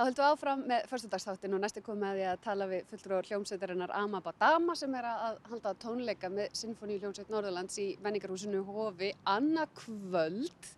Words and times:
Þá 0.00 0.06
höldum 0.06 0.24
við 0.24 0.32
áfram 0.32 0.60
með 0.64 0.84
förstudagsþáttin 0.88 1.54
og 1.56 1.60
næstu 1.60 1.80
komið 1.84 2.06
að 2.08 2.14
því 2.16 2.22
að 2.30 2.38
tala 2.46 2.66
við 2.70 2.84
fulltrúar 2.88 3.26
hljómsveitarinnar 3.28 3.90
Amabadama 3.98 4.72
sem 4.80 4.94
er 4.96 5.08
að 5.10 5.34
halda 5.50 5.72
tónleika 5.82 6.30
með 6.32 6.54
Sinfoni 6.56 6.94
hljómsveit 7.02 7.28
Norðurlands 7.28 7.76
í 7.82 7.84
menningarhúsinu 8.00 8.62
Hofi 8.64 9.10
annað 9.28 9.74
kvöld. 9.82 10.70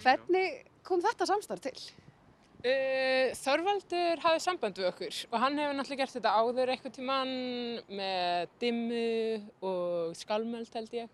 Hvernig 0.00 0.62
kom 0.88 1.04
þetta 1.04 1.28
samstarf 1.28 1.60
til? 1.66 1.74
Uh, 2.64 3.36
Þorvaldur 3.36 4.24
hafði 4.24 4.40
samband 4.46 4.80
við 4.80 4.88
okkur 4.94 5.20
og 5.28 5.44
hann 5.44 5.60
hefur 5.60 5.76
náttúrulega 5.76 6.06
gert 6.06 6.16
þetta 6.16 6.32
áður 6.40 6.72
eitthvað 6.72 6.96
tíman 6.96 7.34
með 8.00 8.56
dimmu 8.64 9.04
og 9.60 10.16
skálmöld 10.16 10.72
held 10.80 10.96
ég 11.02 11.12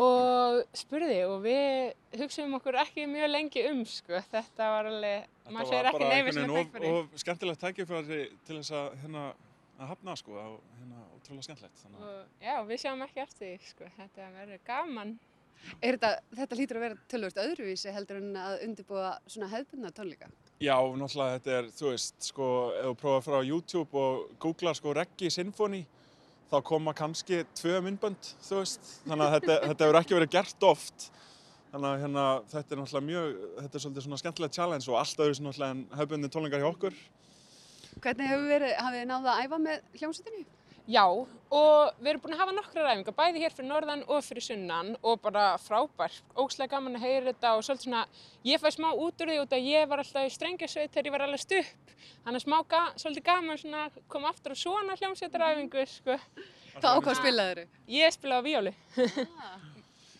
og 0.00 0.62
spurði 0.76 1.18
og 1.26 1.36
við 1.44 2.20
hugsaðum 2.20 2.56
okkur 2.58 2.78
ekki 2.82 3.06
mjög 3.10 3.30
lengi 3.32 3.64
um 3.70 3.82
sko, 3.88 4.18
þetta 4.32 4.70
var 4.72 4.88
alveg, 4.90 5.28
maður 5.52 5.70
segir 5.72 5.90
ekki 5.92 6.10
neyfis 6.10 6.40
með 6.40 6.54
tækfæri. 6.56 6.90
Og, 6.90 6.98
og 7.12 7.22
skemmtilegt 7.22 7.62
tækifæri 7.62 8.20
til 8.48 8.58
þess 8.58 8.74
að, 8.80 8.90
hérna, 9.04 9.24
að 9.76 9.92
hafna 9.92 10.16
sko, 10.18 10.36
á, 10.40 10.48
hérna, 10.80 11.06
ótrúlega 11.16 11.48
skemmtilegt. 11.48 11.86
Og, 12.00 12.20
já, 12.42 12.54
við 12.68 12.82
sjáum 12.82 13.06
ekki 13.06 13.24
eftir 13.26 13.46
því, 13.52 13.72
sko, 13.72 13.90
þetta 14.00 14.30
verður 14.36 14.62
gaman. 14.66 15.16
Þetta, 15.80 16.10
þetta 16.36 16.56
lítur 16.58 16.78
að 16.78 16.84
vera 16.84 16.96
tölvört 17.10 17.38
öðruvísi 17.42 17.92
heldur 17.94 18.18
en 18.20 18.36
að 18.38 18.60
undirbúa 18.66 19.14
svona 19.26 19.48
hefðbundna 19.50 19.90
tónleika? 19.96 20.28
Já, 20.62 20.76
náttúrulega 20.76 21.38
þetta 21.38 21.54
er, 21.56 21.70
þú 21.74 21.88
veist, 21.90 22.16
sko, 22.28 22.48
ef 22.76 22.84
þú 22.86 22.92
prófað 23.00 23.24
frá 23.26 23.38
YouTube 23.40 24.02
og 24.02 24.36
googla 24.42 24.74
sko 24.76 24.92
Reggi 24.96 25.30
Sinfoni, 25.32 25.82
þá 26.50 26.56
koma 26.66 26.94
kannski 26.96 27.42
tvö 27.58 27.80
myndbönd, 27.84 28.32
þú 28.46 28.60
veist, 28.60 28.90
þannig 29.04 29.26
að 29.26 29.36
þetta, 29.36 29.58
þetta 29.66 29.86
hefur 29.86 30.00
ekki 30.00 30.18
verið 30.18 30.34
gert 30.36 30.66
oft. 30.68 31.08
Þannig 31.72 31.88
að 31.90 32.02
hérna, 32.04 32.24
þetta 32.52 32.74
er 32.74 32.80
náttúrulega 32.80 33.06
mjög, 33.06 33.40
þetta 33.60 33.78
er 33.78 33.84
svolítið 33.84 34.06
svona 34.06 34.20
skemmtilegt 34.22 34.56
challenge 34.56 34.90
og 34.92 34.98
allt 35.00 35.22
öðru 35.24 35.36
sem 35.36 35.48
náttúrulega 35.48 35.98
hefðbundin 36.00 36.32
tónleikar 36.32 36.62
hjá 36.62 36.68
okkur. 36.70 37.00
Hvernig 38.04 38.30
hefur 38.30 38.46
verið, 38.52 38.76
hafið 38.78 39.02
þið 39.02 39.10
náða 39.10 39.34
að 39.34 39.42
æfa 39.42 39.58
með 39.66 39.98
hljómsveitinni? 40.00 40.46
Já, 40.86 41.02
og 41.02 41.96
við 41.98 42.08
erum 42.12 42.22
búin 42.22 42.34
að 42.36 42.40
hafa 42.44 42.52
nokkra 42.54 42.84
ræfingar, 42.86 43.14
bæði 43.18 43.40
hér 43.42 43.54
fyrir 43.56 43.66
norðan 43.72 44.04
og 44.06 44.22
fyrir 44.22 44.44
sunnan 44.46 44.92
og 45.02 45.18
bara 45.24 45.56
frábært, 45.58 46.22
ógslæg 46.38 46.70
gaman 46.70 46.94
að 46.94 47.06
heyra 47.08 47.32
þetta 47.32 47.54
og 47.58 47.66
svolítið 47.66 47.88
svona, 47.88 48.04
ég 48.46 48.62
fæ 48.62 48.68
smá 48.70 48.88
út 48.92 49.24
úr 49.24 49.32
því 49.32 49.40
út 49.42 49.56
að 49.58 49.66
ég 49.66 49.90
var 49.90 50.04
alltaf 50.04 50.28
í 50.28 50.34
strengjasveit 50.36 50.94
þegar 50.94 51.10
ég 51.10 51.16
var 51.16 51.26
alveg 51.26 51.42
stupp, 51.42 51.94
þannig 52.22 52.38
að 52.38 52.46
smá 52.46 52.58
ga 52.70 52.82
svolítið 52.94 53.26
gaman 53.32 53.62
svona 53.64 53.86
koma 54.14 54.30
aftur 54.30 54.54
á 54.54 54.62
svona 54.62 54.98
hljómsveitaræfingu, 55.00 55.88
sko. 55.90 56.20
Hvað 56.76 57.00
ákvað 57.00 57.18
spilaður 57.22 57.64
þau? 57.64 57.80
Ég 57.98 58.14
spilaði 58.14 58.38
á 58.38 58.46
víóli. 58.46 58.76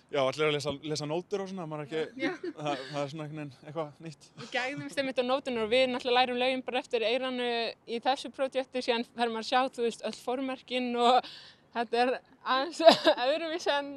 Já, 0.06 0.20
allir 0.22 0.46
að 0.46 0.52
lesa, 0.54 0.72
lesa 0.86 1.06
nótur 1.10 1.42
og 1.42 1.48
svona, 1.50 1.64
maður 1.66 1.88
er 1.96 2.04
ekki, 2.06 2.42
það, 2.54 2.82
það 2.92 3.00
er 3.00 3.08
svona 3.10 3.24
eitthvað 3.26 3.88
nýtt. 4.04 4.28
Við 4.38 4.52
gæðumst 4.54 5.00
einmitt 5.02 5.18
á 5.18 5.24
nótunum 5.26 5.64
og 5.64 5.72
við 5.72 5.88
náttúrulega 5.90 6.20
lærum 6.20 6.38
lögin 6.38 6.62
bara 6.66 6.78
eftir 6.78 7.06
eiranu 7.08 7.48
í 7.90 7.98
þessu 8.04 8.30
projekti, 8.36 8.84
síðan 8.86 9.06
fer 9.08 9.32
maður 9.32 9.42
að 9.42 9.48
sjá, 9.48 9.72
þú 9.74 9.86
veist, 9.88 10.04
öll 10.06 10.20
formerkin 10.20 10.86
og 11.02 11.32
þetta 11.74 12.04
er 12.04 12.12
aðeins 12.54 12.84
öðruvísi 13.26 13.72
en 13.74 13.90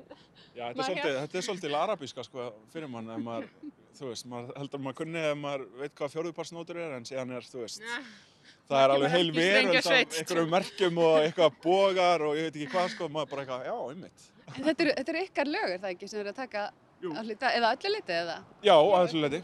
Já, 0.58 0.64
þetta 0.72 0.82
er 0.82 0.88
svolítið, 0.88 1.20
þetta 1.20 1.38
er 1.40 1.46
svolítið 1.46 1.78
arabíska 1.80 2.26
sko 2.26 2.48
fyrir 2.74 2.90
mann, 2.92 3.12
ef 3.14 3.22
maður, 3.24 3.46
þú 4.00 4.10
veist, 4.10 4.26
maður 4.34 4.58
heldur 4.58 4.84
maður 4.84 4.98
kunni 5.04 5.22
ef 5.30 5.38
maður 5.40 5.68
veit 5.84 5.94
hvað 6.02 6.16
fjóruðparsnótur 6.16 6.82
er, 6.82 6.98
en 6.98 7.06
síðan 7.08 7.36
er, 7.38 7.46
þú 7.48 7.62
veist, 7.68 7.86
það 8.66 8.82
er 8.82 8.96
alveg 8.96 9.14
heil 9.14 9.30
veröld 9.38 9.80
af 9.80 9.94
einhverjum 9.94 10.52
merkjum 10.58 11.00
og 11.06 11.22
eitthvað 11.22 11.62
bogar 11.64 12.26
og 12.26 12.36
ég 12.40 12.50
veit 12.50 12.58
ekki 12.58 12.74
hvað 12.74 12.92
sko, 12.96 13.14
maður 13.14 13.32
bara 13.36 13.46
eitthvað, 13.46 13.70
já, 13.70 13.78
einmitt. 13.94 14.28
En 14.56 14.68
þetta 14.68 14.86
eru, 14.86 14.98
þetta 14.98 15.14
eru 15.14 15.24
ykkar 15.28 15.52
lög, 15.54 15.70
er 15.76 15.82
það 15.84 15.96
ekki, 15.96 16.10
sem 16.12 16.22
eru 16.24 16.34
að 16.34 16.42
taka 16.42 16.66
að 17.00 17.24
hluta, 17.30 17.54
eða 17.56 17.72
öllu 17.76 17.94
liti 17.96 18.16
eða? 18.18 18.38
Já, 18.66 18.76
að 18.76 19.06
öllu 19.06 19.24
liti. 19.26 19.42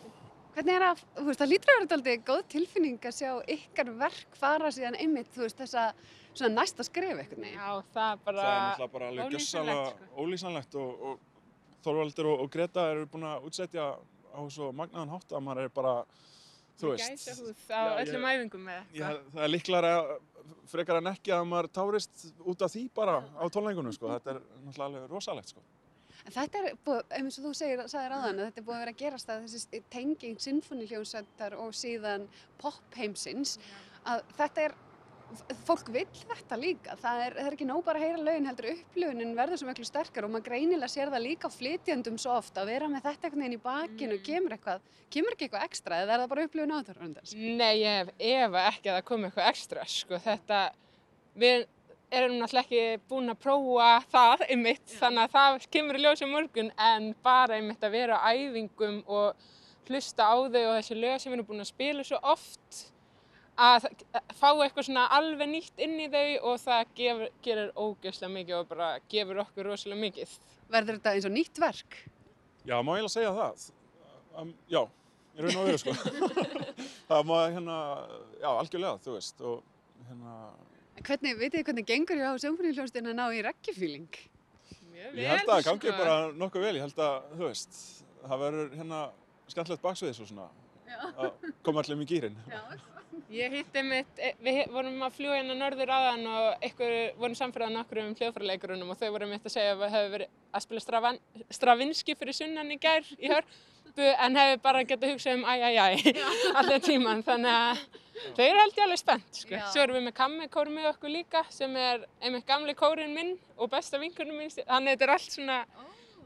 Hvernig 0.56 0.78
er 0.78 0.86
að, 0.88 1.02
þú 1.18 1.26
veist, 1.28 1.40
það 1.42 1.50
lítur 1.52 1.72
að 1.72 1.80
vera 1.80 1.98
alltaf 2.00 2.28
góð 2.30 2.44
tilfinning 2.54 3.08
að 3.10 3.16
sjá 3.18 3.32
ykkar 3.58 3.90
verk 4.00 4.38
fara 4.40 4.72
síðan 4.72 4.96
einmitt, 5.04 5.32
þú 5.36 5.44
veist, 5.44 5.60
þessa 5.60 5.90
svona 6.36 6.62
næsta 6.62 6.86
skrif 6.88 7.20
eitthvað. 7.20 7.48
Já, 7.52 7.70
það 7.96 8.12
er 8.12 8.22
bara 8.26 8.46
Það 8.46 8.52
er 8.52 8.62
náttúrulega 8.62 8.94
bara 8.96 9.10
alveg 9.10 9.26
ólýsanlegt, 9.26 9.40
gjössalega 9.40 9.88
sko. 9.90 10.24
ólýsanlegt 10.24 10.78
og, 10.80 11.06
og 11.10 11.84
Þorvaldur 11.86 12.30
og, 12.32 12.44
og 12.46 12.54
Greta 12.56 12.88
eru 12.92 13.06
búin 13.12 13.28
að 13.30 13.50
útsetja 13.50 13.90
á 14.36 14.40
svo 14.52 14.72
magnaðan 14.76 15.14
hátt 15.16 15.36
að 15.36 15.44
maður 15.46 15.68
er 15.68 15.76
bara, 15.76 15.94
þú 16.80 16.92
veist, 16.92 17.12
Gæsahúð 17.12 17.56
á 17.70 17.80
Já, 17.80 18.00
ég- 18.00 18.10
öllum 18.10 18.26
æfingum 18.32 18.64
með 18.68 18.82
ég, 18.94 19.02
eitthvað. 19.02 19.32
það 19.36 19.44
er 19.48 19.54
líklara 19.56 19.94
frekar 20.68 20.98
en 21.02 21.08
ekki 21.14 21.32
að 21.36 21.46
maður 21.48 21.70
tárist 21.78 22.26
út 22.46 22.62
af 22.66 22.72
því 22.74 22.84
bara 22.94 23.20
á 23.22 23.46
tónleikunum, 23.54 23.94
sko. 23.96 24.10
Þetta 24.16 24.36
er 24.36 24.40
náttúrulega 24.66 24.86
alveg 24.90 25.10
rosalegt, 25.12 25.50
sko. 25.54 25.62
En 26.26 26.32
þetta 26.34 26.58
er, 26.58 26.78
eins 27.20 27.38
og 27.40 27.46
þú 27.46 27.52
segir, 27.54 27.82
sagðir 27.92 28.16
áðan, 28.18 28.40
að 28.40 28.48
þetta 28.50 28.62
er 28.62 28.66
búið 28.66 28.76
að 28.76 28.84
vera 28.86 28.94
að 28.96 29.02
gerast 29.04 29.30
að 29.30 29.44
þessi 29.46 29.82
tenging 29.94 30.40
sinfoniljónsættar 30.42 31.54
og 31.62 31.70
síðan 31.78 32.28
popheimsins, 32.58 33.58
að 34.06 34.24
þetta 34.38 34.64
er, 34.70 34.74
fólk 35.66 35.90
vill 35.94 36.08
þetta 36.30 36.58
líka, 36.60 36.96
það 37.02 37.22
er, 37.26 37.36
það 37.38 37.48
er 37.50 37.56
ekki 37.58 37.68
nóg 37.68 37.82
bara 37.86 38.00
að 38.00 38.06
heyra 38.06 38.26
lögin 38.28 38.50
heldur 38.50 38.68
upplöfunin 38.72 39.34
verður 39.38 39.62
svo 39.62 39.70
miklu 39.70 39.88
sterkar 39.88 40.28
og 40.28 40.34
maður 40.34 40.48
greinilega 40.50 40.92
sér 40.92 41.12
það 41.14 41.26
líka 41.26 41.52
flytjandum 41.54 42.20
svo 42.22 42.36
ofta 42.38 42.64
að 42.64 42.72
vera 42.74 42.90
með 42.92 43.08
þetta 43.08 43.28
einhvern 43.28 43.44
veginn 43.46 43.58
í 43.58 43.62
bakinu 43.66 44.18
og 44.18 44.26
kemur 44.26 44.56
eitthvað, 44.56 44.90
kemur 45.14 45.36
ekki 45.36 45.48
eitthvað 45.48 45.68
ekstra 45.68 46.02
eða 46.04 46.16
er 46.16 46.24
það 46.24 46.34
bara 46.34 46.46
upplöfun 46.48 46.76
áþörfundars? 46.80 47.36
Nei, 47.36 47.74
ég 47.82 48.00
hef 48.00 48.14
efa 48.32 48.66
ekki 48.72 48.92
að 48.92 49.00
það 49.00 49.08
komi 49.10 49.30
eitthvað 49.30 49.52
ekstra, 49.52 49.88
sko. 49.96 50.22
Þetta, 50.26 50.62
við 51.44 51.68
erum 52.16 52.38
náttúrulega 52.40 52.66
ekki 52.66 53.04
búin 53.10 53.34
að 53.34 53.42
prófa 53.44 53.92
það 54.14 54.48
einmitt, 54.48 54.88
þannig 55.00 55.26
að 55.26 55.36
það 55.36 55.70
kemur 55.76 56.00
í 56.00 56.04
ljósa 56.06 56.32
morgun, 56.32 56.74
en 56.78 57.12
bara 57.26 57.60
einmitt 57.60 57.84
að 57.84 57.98
vera 57.98 58.22
á 58.22 58.30
æfingum 58.32 59.02
og 59.10 59.48
hlusta 59.90 60.28
á 60.30 60.36
þau 60.38 60.62
og 60.66 60.76
þessi 60.80 60.98
lög 60.98 61.18
sem 61.22 61.32
við 61.32 61.40
erum 61.40 61.50
búin 61.50 61.64
að 61.66 61.72
spila 61.72 62.06
svo 62.06 62.20
oft, 62.34 62.86
að 63.56 63.88
fá 64.36 64.50
eitthvað 64.52 64.88
svona 64.90 65.06
alveg 65.16 65.50
nýtt 65.52 65.82
inn 65.86 65.96
í 66.04 66.10
þau 66.12 66.52
og 66.52 66.60
það 66.64 66.92
gefur, 67.00 67.32
gerir 67.46 67.72
ógeðslega 67.76 68.34
mikið 68.34 68.60
og 68.60 68.68
bara 68.74 68.90
gefur 69.12 69.42
okkur 69.46 69.72
rosalega 69.72 70.02
mikið. 70.02 70.36
Verður 70.76 71.00
þetta 71.00 71.16
eins 71.16 71.30
og 71.30 71.36
nýtt 71.36 71.62
verk? 71.64 71.98
Já, 72.66 72.76
má 72.82 72.94
ég 72.96 73.06
alveg 73.06 73.14
segja 73.14 73.34
það. 73.36 73.66
Um, 74.36 74.54
já, 74.68 74.82
ég 75.38 75.46
raun 75.46 75.60
og 75.62 75.68
veru, 75.70 75.82
sko. 75.82 75.96
það 77.10 77.28
má 77.32 77.36
hérna, 77.56 77.80
já, 78.42 78.50
algjörlega, 78.52 79.04
þú 79.06 79.18
veist, 79.18 79.44
og 79.46 80.08
hérna, 80.10 80.40
Hvernig, 81.06 81.36
vitið 81.36 81.60
þið 81.60 81.66
hvernig 81.68 81.88
gengur 81.90 82.20
hjá 82.22 82.30
sinfoniljónstin 82.40 83.10
að 83.12 83.18
ná 83.18 83.26
í 83.36 83.42
reggifíling? 83.44 84.20
Mjög 84.96 85.18
ég 85.20 85.28
held 85.28 85.42
að 85.44 85.50
það 85.50 85.66
gangi 85.68 85.90
sko. 85.90 85.96
bara 86.00 86.14
nokkuð 86.40 86.64
vel. 86.64 86.76
Ég 86.78 86.86
held 86.86 87.02
að, 87.04 87.16
þú 87.34 87.50
veist, 87.50 87.80
það 88.22 88.44
verður 88.46 88.70
hérna 88.80 89.02
skemmtilegt 89.52 89.84
baksviðis 89.84 90.22
og 90.24 90.30
svona. 90.30 90.48
Að 91.18 91.54
koma 91.64 91.82
allir 91.84 92.04
í 92.04 92.08
gýrin. 92.10 92.38
Ég 93.32 93.52
hitti 93.56 93.82
mitt, 93.84 94.20
við 94.44 94.58
hi- 94.60 94.68
vorum 94.72 95.00
að 95.06 95.14
fljúa 95.18 95.38
hérna 95.40 95.56
norður 95.58 95.92
aðan 95.96 96.26
og 96.30 96.66
ykkur 96.68 96.96
vorum 97.18 97.36
samfyrðan 97.40 97.80
okkur 97.82 98.02
um 98.04 98.16
hljóðfæraleikurinnum 98.20 98.92
og 98.92 98.98
þau 99.00 99.10
voru 99.16 99.30
mitt 99.32 99.46
að 99.48 99.54
segja 99.56 99.72
að 99.74 99.80
við 99.86 99.94
hefur 99.96 100.12
verið 100.16 100.34
að 100.60 100.66
spila 100.66 100.84
Stravan, 100.84 101.20
Stravinski 101.58 102.16
fyrir 102.20 102.36
sunnan 102.38 102.72
í 102.76 102.78
gær 102.84 103.08
í 103.18 103.32
hörpu 103.32 104.10
en 104.20 104.36
hefur 104.40 104.62
bara 104.68 104.84
getað 104.84 105.14
hugsað 105.16 105.40
um 105.40 105.46
æj, 105.48 105.64
æj, 105.64 105.80
æj 105.80 105.96
allir 106.60 106.84
tíman 106.86 107.24
þannig 107.24 107.56
að 107.56 107.82
þau 108.36 108.44
eru 108.46 108.60
held 108.62 108.78
ég 108.78 108.84
alveg 108.86 109.02
spennt 109.02 109.42
sko. 109.42 109.62
Svo 109.72 109.82
erum 109.86 109.98
við 110.00 110.06
með 110.10 110.16
kammi 110.20 110.50
kór 110.52 110.72
með 110.76 110.90
okkur 110.92 111.16
líka 111.16 111.46
sem 111.50 111.76
er 111.80 112.06
einmitt 112.22 112.46
gamli 112.48 112.76
kórin 112.78 113.16
minn 113.16 113.34
og 113.58 113.72
besta 113.74 113.98
vinkunum 114.00 114.38
minn 114.44 114.52
þannig 114.52 114.92
að 114.92 114.92
þetta 114.92 115.08
er 115.10 115.16
allt 115.16 115.32
svona 115.40 115.58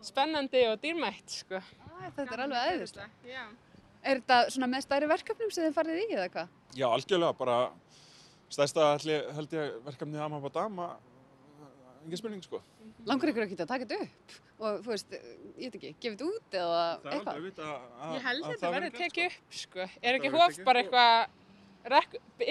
spennandi 0.01 0.65
og 0.73 0.77
dýrmætt 0.83 1.39
sko. 1.45 1.61
Æ, 1.61 2.11
þetta 2.17 2.33
er 2.33 2.45
alveg 2.47 2.61
aðeinslega. 2.65 3.47
Er 4.03 4.21
þetta 4.21 4.39
svona 4.53 4.69
með 4.71 4.85
stærri 4.85 5.09
verkefnum 5.11 5.51
sem 5.51 5.65
þið 5.67 5.75
farið 5.75 6.01
í 6.01 6.07
eða 6.15 6.27
hvað? 6.33 6.51
Já, 6.79 6.85
algjörlega, 6.87 7.35
bara 7.39 7.57
stærsta 8.49 8.91
held 8.95 9.09
ég, 9.11 9.31
held 9.35 9.55
ég 9.57 9.73
verkefnið 9.87 10.23
Amabadama, 10.25 10.87
engin 12.05 12.21
spurning, 12.21 12.45
sko. 12.45 12.61
Langar 13.09 13.31
ykkur 13.31 13.45
að 13.45 13.65
taka 13.67 13.85
þetta 13.85 14.05
upp 14.05 14.37
og 14.59 14.79
þú 14.83 14.91
veist, 14.91 15.13
ég 15.59 15.69
veit 15.69 15.75
ekki, 15.79 15.91
gefið 16.03 16.15
þetta 16.15 16.29
út 16.29 16.57
eða 16.59 16.79
Það 17.03 17.11
er 17.11 17.17
eitthvað? 17.17 17.69
að 18.05 18.15
Ég 18.15 18.25
held 18.27 18.43
að 18.43 18.53
þetta 18.53 18.71
verði 18.75 18.89
tekið 18.97 19.27
upp, 19.29 19.53
sko. 19.59 19.89
Er 20.01 20.19
ekki 20.19 20.33
hóf 20.35 20.59
bara 20.67 20.83
eitthvað 20.83 21.37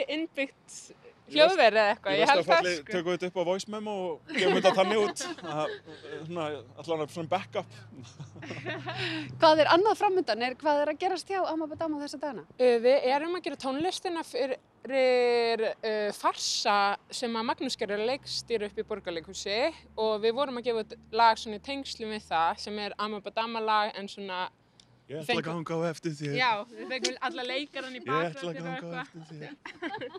innbyggt 0.08 0.78
hljóðverið 1.34 1.80
eða 1.82 1.92
eitthvað? 1.94 2.18
Ég 2.18 2.30
held 2.32 2.46
það, 2.48 2.68
sko. 2.78 2.92
tökum 2.92 3.10
við 3.12 3.18
þetta 3.18 3.28
upp 3.32 3.38
á 3.38 3.44
voice 3.48 3.70
memo 3.74 3.94
og 4.04 4.32
gefum 4.36 4.56
þetta 4.58 4.72
þannig 4.78 4.98
út. 5.04 5.18
Allavega 6.78 7.08
svona 7.12 7.28
backup. 7.32 7.78
Hvað 9.40 9.62
er 9.64 9.70
annað 9.74 9.98
framöndan? 10.00 10.42
Er, 10.48 10.54
hvað 10.58 10.82
er 10.84 10.92
að 10.92 11.00
gerast 11.02 11.30
hjá 11.30 11.40
Amabadama 11.50 12.00
þessa 12.02 12.20
dagana? 12.22 12.44
Uh, 12.58 12.76
Við 12.84 13.08
erum 13.12 13.36
að 13.38 13.44
gera 13.48 13.58
tónlistina 13.64 14.22
fyrir 14.26 15.64
uh, 15.68 16.10
farsa 16.16 16.76
sem 17.10 17.34
að 17.36 17.48
Magnús 17.50 17.76
gerir 17.80 18.00
leikstýr 18.08 18.64
upp 18.68 18.78
í 18.78 18.86
Borgarleikhúsi 18.88 19.58
og 20.00 20.22
við 20.22 20.36
vorum 20.38 20.60
að 20.60 20.68
gefa 20.70 20.84
út 20.86 20.94
lag 21.18 21.40
svona 21.40 21.58
í 21.58 21.64
tengslum 21.66 22.14
við 22.14 22.24
það 22.30 22.62
sem 22.64 22.78
er 22.86 22.94
Amabadama 22.98 23.60
lag 23.64 23.92
en 23.98 24.08
svona, 24.08 24.46
Ég 25.08 25.22
ætla 25.22 25.28
Fengu- 25.34 25.40
að 25.40 25.48
ganga 25.48 25.72
á 25.72 25.80
eftir 25.90 26.12
þér. 26.18 26.34
já, 26.36 26.50
við 26.68 26.90
fengum 26.92 27.14
alla 27.28 27.44
leikarann 27.48 27.94
í 27.96 28.00
Ég 28.02 28.04
ætla 28.04 28.18
að 28.20 28.24
bakgröndinu 28.28 28.68
og 28.68 28.80
ganga 28.82 28.98
á 28.98 29.04
eitthvað. 29.08 30.18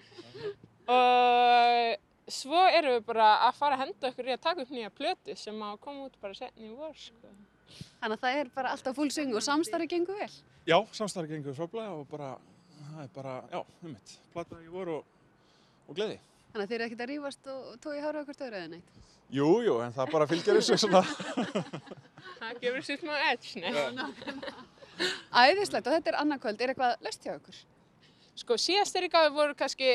Og 0.89 2.31
svo 2.33 2.61
erum 2.69 2.97
við 2.97 3.05
bara 3.09 3.29
að 3.47 3.57
fara 3.59 3.77
að 3.77 3.83
henda 3.85 4.11
okkur 4.11 4.29
í 4.29 4.35
að 4.35 4.43
taka 4.45 4.65
upp 4.65 4.73
nýja 4.73 4.91
plötu 4.93 5.35
sem 5.37 5.63
að 5.65 5.79
koma 5.83 6.07
út 6.07 6.15
bara 6.21 6.37
setni 6.37 6.69
í 6.69 6.75
vor, 6.75 6.95
sko. 6.97 7.33
Þannig 7.99 8.15
að 8.15 8.23
það 8.23 8.39
er 8.39 8.53
bara 8.55 8.71
alltaf 8.73 8.97
full 8.97 9.11
sving 9.13 9.35
og 9.37 9.45
samstarfi 9.45 9.89
gengur 9.91 10.17
vel. 10.17 10.31
Já, 10.69 10.77
samstarfi 10.95 11.35
gengur 11.35 11.57
fráblega 11.57 11.93
og 11.93 12.07
bara, 12.09 12.31
það 12.79 13.03
er 13.03 13.11
bara, 13.15 13.35
já, 13.53 13.61
um 13.83 13.93
mitt, 13.93 14.15
plata 14.33 14.61
í 14.63 14.71
vor 14.73 14.93
og, 14.97 15.13
og 15.87 15.99
gleði. 15.99 16.17
Þannig 16.49 16.65
að 16.65 16.71
þeir 16.71 16.79
eru 16.79 16.87
ekkert 16.87 17.05
að 17.05 17.11
rífast 17.13 17.51
og 17.53 17.77
tói 17.83 17.99
hára 18.01 18.23
okkur 18.23 18.37
stöður 18.37 18.59
eða 18.59 18.71
neitt. 18.73 18.95
Jú, 19.29 19.49
jú, 19.61 19.75
en 19.85 19.93
það 19.93 20.13
bara 20.15 20.25
fylgir 20.29 20.57
þessu 20.57 20.79
svona, 20.81 21.03
Það 22.39 22.61
gefur 22.63 22.85
sér 22.85 22.99
smá 23.01 23.15
edge, 23.29 23.61
nei. 23.61 23.73
Æðislegt 25.29 25.87
og 25.87 25.95
þetta 25.95 26.11
er 26.11 26.17
annarkvöld, 26.19 26.61
er 26.61 26.73
eitthvað 26.73 27.05
löst 27.05 27.25
hjá 27.25 27.35
okkur? 27.35 27.59
Sko 28.39 28.57
síðast 28.59 28.95
þeirri 28.95 29.11
gáfi 29.11 29.31
voru 29.35 29.55
kannski 29.59 29.89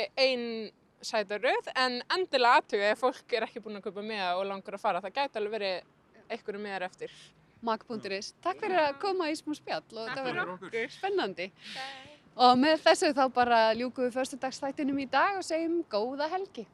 ein 1.05 1.27
sætaröð 1.29 1.71
en 1.77 2.01
endilega 2.15 2.61
aðtuga 2.61 2.91
ef 2.93 3.03
fólk 3.05 3.33
er 3.37 3.47
ekki 3.47 3.63
búin 3.63 3.79
að 3.79 3.89
kaupa 3.89 4.05
með 4.05 4.39
og 4.39 4.47
langar 4.49 4.77
að 4.77 4.83
fara. 4.83 5.03
Það 5.05 5.17
gæti 5.19 5.41
alveg 5.41 5.55
verið 5.59 6.33
einhverju 6.33 6.63
meðar 6.65 6.87
eftir. 6.89 7.17
Mag.is. 7.65 8.33
Takk 8.45 8.61
fyrir 8.61 8.81
að 8.81 8.99
koma 9.01 9.31
í 9.33 9.37
smá 9.39 9.55
spjall 9.57 9.83
og 9.83 10.09
þetta 10.09 10.25
fyrir 10.25 10.41
verður 10.41 10.55
okkur. 10.55 10.91
spennandi. 10.99 11.51
Og 12.35 12.57
með 12.59 12.81
þessu 12.85 13.13
þá 13.17 13.25
bara 13.33 13.61
ljúkum 13.79 14.09
við 14.09 14.17
förstu 14.17 14.41
dagsþættinum 14.41 14.99
í 15.05 15.07
dag 15.11 15.39
og 15.39 15.47
segjum 15.47 15.83
góða 15.91 16.29
helgi. 16.33 16.67